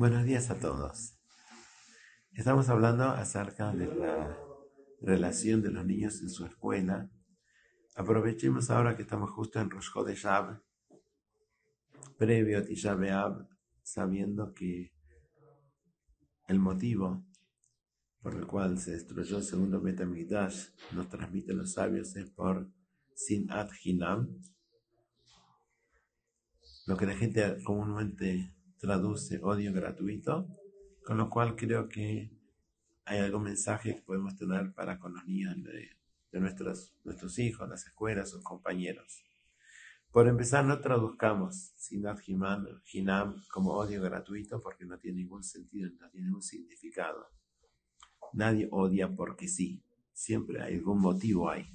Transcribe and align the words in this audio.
Buenos 0.00 0.24
días 0.24 0.48
a 0.48 0.58
todos. 0.58 1.14
Estamos 2.32 2.70
hablando 2.70 3.04
acerca 3.04 3.70
de 3.70 3.84
la 3.84 4.34
relación 5.02 5.60
de 5.60 5.70
los 5.70 5.84
niños 5.84 6.22
en 6.22 6.30
su 6.30 6.46
escuela. 6.46 7.10
Aprovechemos 7.96 8.70
ahora 8.70 8.96
que 8.96 9.02
estamos 9.02 9.30
justo 9.30 9.60
en 9.60 9.68
Rosh 9.68 9.90
Shab, 10.14 10.62
previo 12.16 12.58
a 12.58 12.64
Tisha 12.64 12.96
sabiendo 13.82 14.54
que 14.54 14.94
el 16.48 16.58
motivo 16.58 17.22
por 18.22 18.36
el 18.36 18.46
cual 18.46 18.78
se 18.78 18.92
destruyó 18.92 19.36
el 19.36 19.44
segundo 19.44 19.82
Betamigdash, 19.82 20.68
nos 20.92 21.10
transmiten 21.10 21.58
los 21.58 21.74
sabios, 21.74 22.16
es 22.16 22.30
por 22.30 22.72
Sinat 23.14 23.70
Hinam, 23.84 24.40
lo 26.86 26.96
que 26.96 27.04
la 27.04 27.14
gente 27.14 27.62
comúnmente 27.62 28.54
traduce 28.80 29.38
odio 29.42 29.72
gratuito, 29.74 30.48
con 31.04 31.18
lo 31.18 31.28
cual 31.28 31.54
creo 31.54 31.86
que 31.88 32.32
hay 33.04 33.18
algún 33.18 33.42
mensaje 33.42 33.96
que 33.96 34.02
podemos 34.02 34.36
tener 34.36 34.72
para 34.72 34.98
con 34.98 35.12
los 35.14 35.26
niños 35.26 35.54
de, 35.62 36.40
nuestros, 36.40 36.94
nuestros 37.04 37.38
hijos, 37.38 37.68
las 37.68 37.86
escuelas, 37.86 38.30
sus 38.30 38.42
compañeros. 38.42 39.22
Por 40.10 40.26
empezar, 40.28 40.64
no 40.64 40.80
traduzcamos 40.80 41.72
Sinat 41.76 42.20
Hinam 42.26 43.44
como 43.52 43.74
odio 43.74 44.00
gratuito 44.00 44.60
porque 44.60 44.86
no 44.86 44.98
tiene 44.98 45.18
ningún 45.18 45.44
sentido, 45.44 45.90
no 46.00 46.08
tiene 46.10 46.26
ningún 46.26 46.42
significado. 46.42 47.26
Nadie 48.32 48.66
odia 48.70 49.14
porque 49.14 49.46
sí, 49.46 49.84
siempre 50.12 50.62
hay 50.62 50.76
algún 50.76 51.00
motivo 51.00 51.50
ahí. 51.50 51.66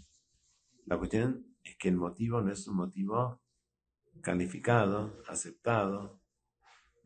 La 0.86 0.98
cuestión 0.98 1.46
es 1.64 1.78
que 1.78 1.90
el 1.90 1.98
motivo 1.98 2.42
no 2.42 2.52
es 2.52 2.68
un 2.68 2.78
motivo 2.78 3.42
calificado, 4.22 5.22
aceptado, 5.28 6.20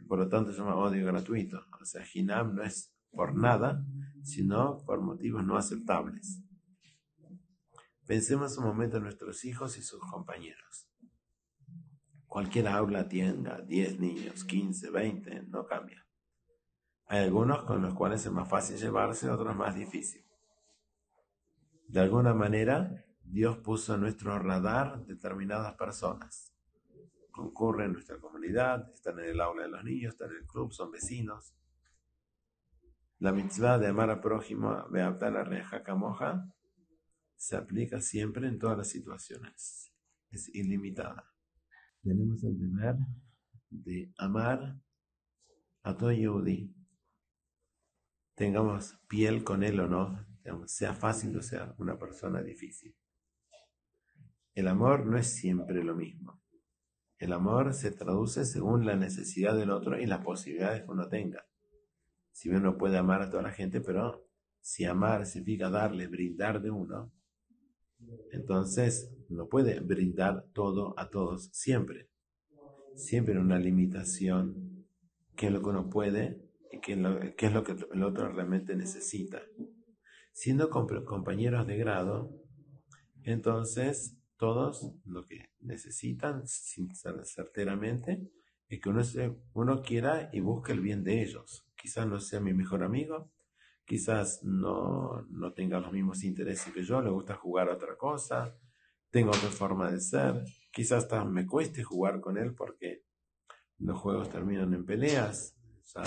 por 0.08 0.20
lo 0.20 0.30
tanto 0.30 0.52
se 0.52 0.60
llama 0.60 0.76
odio 0.76 1.06
gratuito. 1.06 1.62
O 1.80 1.86
sea, 1.86 2.04
Hinam 2.14 2.56
no 2.56 2.64
es 2.64 2.94
por 3.12 3.36
nada, 3.36 3.86
sino 4.24 4.84
por 4.86 5.02
motivos 5.02 5.44
no 5.44 5.58
aceptables. 5.58 6.42
Pensemos 8.06 8.58
un 8.58 8.66
momento 8.66 8.98
en 8.98 9.04
nuestros 9.04 9.46
hijos 9.46 9.78
y 9.78 9.82
sus 9.82 10.00
compañeros. 10.00 10.90
Cualquier 12.26 12.68
aula 12.68 13.08
tenga 13.08 13.62
10 13.62 14.00
niños, 14.00 14.44
15, 14.46 14.90
20, 14.90 15.44
no 15.48 15.66
cambia. 15.66 16.06
Hay 17.08 17.24
algunos 17.24 17.64
con 17.64 17.82
los 17.82 17.94
cuales 17.96 18.26
es 18.26 18.32
más 18.32 18.48
fácil 18.48 18.78
llevarse, 18.78 19.30
otros 19.30 19.56
más 19.56 19.76
difícil. 19.76 20.26
De 21.88 22.00
alguna 22.00 22.36
manera, 22.36 23.06
Dios 23.24 23.58
puso 23.58 23.96
en 23.96 24.02
nuestro 24.02 24.38
radar 24.38 25.06
determinadas 25.06 25.74
personas 25.74 26.54
concurren 27.40 27.88
en 27.88 27.94
nuestra 27.94 28.20
comunidad, 28.20 28.92
están 28.94 29.20
en 29.20 29.26
el 29.26 29.42
aula 29.42 29.64
de 29.64 29.70
los 29.70 29.84
niños, 29.84 30.14
están 30.14 30.32
en 30.32 30.38
el 30.38 30.46
club, 30.46 30.74
son 30.74 30.92
vecinos. 30.92 31.56
La 33.20 33.32
mitzvah 33.32 33.78
de 33.78 33.88
amar 33.88 34.10
al 34.10 34.20
prójimo, 34.20 34.86
Beabdal 34.90 35.34
la 35.34 35.44
reja 35.44 35.84
camoja, 35.84 36.54
se 37.38 37.56
aplica 37.56 38.02
siempre 38.02 38.48
en 38.48 38.60
todas 38.60 38.78
las 38.78 38.90
situaciones. 38.90 39.94
Es 40.30 40.50
ilimitada. 40.54 41.26
Tenemos 42.04 42.44
el 42.44 42.60
deber 42.60 42.96
de 43.70 44.14
amar 44.18 44.80
a 45.84 45.98
todo 45.98 46.12
Yehudi. 46.12 46.74
Tengamos 48.36 49.00
piel 49.08 49.44
con 49.44 49.64
él 49.64 49.80
o 49.80 49.88
no, 49.88 50.26
sea 50.66 50.94
fácil 50.94 51.38
o 51.38 51.42
sea 51.42 51.76
una 51.78 51.98
persona 51.98 52.42
difícil. 52.42 52.96
El 54.54 54.68
amor 54.68 55.06
no 55.06 55.18
es 55.18 55.28
siempre 55.28 55.84
lo 55.84 55.96
mismo. 55.96 56.42
El 57.20 57.34
amor 57.34 57.74
se 57.74 57.92
traduce 57.92 58.46
según 58.46 58.86
la 58.86 58.96
necesidad 58.96 59.56
del 59.56 59.72
otro 59.72 60.00
y 60.00 60.06
las 60.06 60.24
posibilidades 60.24 60.84
que 60.84 60.92
uno 60.92 61.10
tenga. 61.10 61.46
Si 62.32 62.50
bien 62.50 62.62
uno 62.62 62.78
puede 62.78 62.98
amar 62.98 63.22
a 63.22 63.30
toda 63.30 63.44
la 63.44 63.52
gente, 63.52 63.82
pero 63.82 64.26
si 64.62 64.86
amar 64.86 65.26
significa 65.26 65.70
darle, 65.70 66.08
brindar 66.08 66.62
de 66.62 66.72
uno, 66.72 67.12
entonces 68.32 69.14
no 69.28 69.50
puede 69.50 69.82
brindar 69.82 70.46
todo 70.54 70.98
a 70.98 71.10
todos 71.10 71.50
siempre. 71.52 72.10
Siempre 72.96 73.38
una 73.38 73.60
limitación, 73.60 74.86
qué 75.36 75.48
es 75.48 75.52
lo 75.52 75.62
que 75.62 75.70
uno 75.70 75.90
puede 75.90 76.42
y 76.72 76.80
qué 76.80 76.94
es 76.94 77.54
lo 77.54 77.64
que 77.66 77.76
el 77.92 78.04
otro 78.04 78.32
realmente 78.32 78.78
necesita. 78.78 79.42
Siendo 80.32 80.70
compañeros 80.70 81.68
de 81.68 81.78
grado, 81.78 82.34
entonces 83.24 84.19
todos 84.40 84.94
lo 85.06 85.26
que 85.26 85.52
necesitan 85.60 86.48
certeramente 86.48 88.32
es 88.70 88.80
que 88.80 88.90
uno, 88.90 89.02
uno 89.54 89.82
quiera 89.82 90.30
y 90.32 90.40
busque 90.40 90.72
el 90.72 90.80
bien 90.80 91.04
de 91.04 91.22
ellos. 91.22 91.68
Quizás 91.76 92.08
no 92.08 92.22
sea 92.22 92.40
mi 92.40 92.54
mejor 92.54 92.84
amigo, 92.84 93.34
quizás 93.84 94.42
no, 94.44 95.26
no 95.30 95.54
tenga 95.54 95.82
los 95.82 95.92
mismos 95.92 96.24
intereses 96.24 96.72
que 96.74 96.84
yo, 96.84 97.02
le 97.02 97.10
gusta 97.10 97.36
jugar 97.36 97.70
a 97.70 97.74
otra 97.74 97.98
cosa, 97.98 98.58
tenga 99.10 99.32
otra 99.32 99.50
forma 99.50 99.92
de 99.92 100.00
ser, 100.00 100.46
quizás 100.72 101.04
hasta 101.04 101.26
me 101.26 101.46
cueste 101.46 101.84
jugar 101.84 102.22
con 102.22 102.38
él 102.38 102.56
porque 102.56 103.04
los 103.80 104.00
juegos 104.00 104.30
terminan 104.30 104.74
en 104.74 104.86
peleas, 104.86 105.58
sea, 105.84 106.04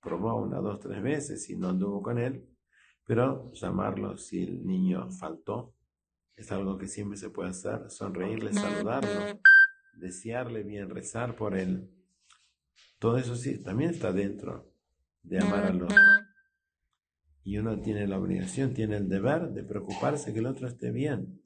probó 0.00 0.36
una, 0.36 0.58
dos, 0.58 0.80
tres 0.80 1.02
veces 1.02 1.50
y 1.50 1.56
no 1.56 1.68
anduvo 1.68 2.00
con 2.00 2.18
él, 2.18 2.48
pero 3.04 3.52
llamarlo 3.52 4.16
si 4.16 4.42
el 4.42 4.64
niño 4.64 5.10
faltó 5.10 5.74
es 6.36 6.50
algo 6.52 6.78
que 6.78 6.88
siempre 6.88 7.16
se 7.16 7.30
puede 7.30 7.50
hacer, 7.50 7.90
sonreírle, 7.90 8.52
saludarlo, 8.52 9.40
desearle 9.94 10.62
bien, 10.62 10.90
rezar 10.90 11.36
por 11.36 11.56
él. 11.56 11.90
Todo 12.98 13.18
eso 13.18 13.36
sí, 13.36 13.62
también 13.62 13.90
está 13.90 14.12
dentro 14.12 14.72
de 15.22 15.38
amar 15.38 15.64
al 15.64 15.82
otro. 15.82 15.96
Y 17.42 17.58
uno 17.58 17.80
tiene 17.80 18.06
la 18.06 18.18
obligación, 18.18 18.72
tiene 18.72 18.96
el 18.96 19.08
deber 19.08 19.50
de 19.50 19.62
preocuparse 19.64 20.32
que 20.32 20.38
el 20.38 20.46
otro 20.46 20.66
esté 20.66 20.90
bien. 20.90 21.42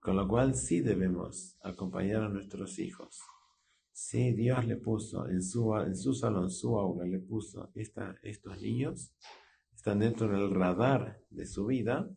Con 0.00 0.16
lo 0.16 0.26
cual 0.26 0.54
sí 0.54 0.80
debemos 0.80 1.58
acompañar 1.62 2.22
a 2.22 2.28
nuestros 2.28 2.78
hijos. 2.78 3.20
Si 3.92 4.32
Dios 4.32 4.64
le 4.64 4.76
puso 4.76 5.28
en 5.28 5.42
su, 5.42 5.74
en 5.76 5.96
su 5.96 6.14
salón, 6.14 6.50
su 6.50 6.78
aula, 6.78 7.04
le 7.04 7.18
puso 7.18 7.70
esta, 7.74 8.16
estos 8.22 8.60
niños, 8.62 9.12
están 9.74 9.98
dentro 9.98 10.28
del 10.28 10.54
radar 10.54 11.20
de 11.30 11.46
su 11.46 11.66
vida, 11.66 12.08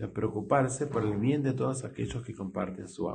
de 0.00 0.08
preocuparse 0.08 0.86
por 0.86 1.04
el 1.04 1.18
bien 1.18 1.42
de 1.42 1.52
todos 1.52 1.84
aquellos 1.84 2.24
que 2.24 2.34
comparten 2.34 2.88
su 2.88 3.10